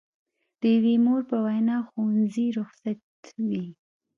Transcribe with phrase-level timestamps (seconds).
[0.59, 3.19] د یوې مور په وینا ښوونځي رخصت
[3.49, 3.65] وي.